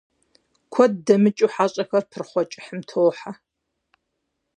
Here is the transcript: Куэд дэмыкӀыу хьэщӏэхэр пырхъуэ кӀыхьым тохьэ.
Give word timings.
Куэд 0.73 0.93
дэмыкӀыу 1.05 1.51
хьэщӏэхэр 1.53 2.03
пырхъуэ 2.09 2.43
кӀыхьым 2.51 2.79
тохьэ. 2.89 3.31